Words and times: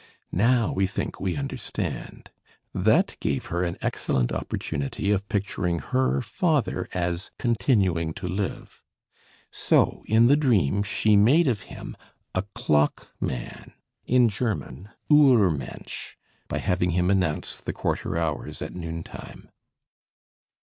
Now 0.33 0.73
we 0.73 0.87
think 0.87 1.19
we 1.19 1.35
understand. 1.35 2.31
That 2.73 3.15
gave 3.19 3.45
her 3.53 3.61
an 3.63 3.77
excellent 3.83 4.31
opportunity 4.31 5.11
of 5.11 5.29
picturing 5.29 5.77
her 5.77 6.23
father 6.23 6.87
as 6.95 7.29
continuing 7.37 8.11
to 8.15 8.27
live. 8.27 8.83
So 9.51 10.01
in 10.07 10.25
the 10.25 10.35
dream 10.35 10.81
she 10.81 11.15
made 11.15 11.45
of 11.45 11.61
him 11.69 11.95
a 12.33 12.41
clockman 12.55 13.73
(Uhrmensch) 14.09 16.15
by 16.47 16.57
having 16.57 16.89
him 16.89 17.11
announce 17.11 17.57
the 17.61 17.71
quarter 17.71 18.17
hours 18.17 18.63
at 18.63 18.73
noon 18.73 19.03
time. 19.03 19.51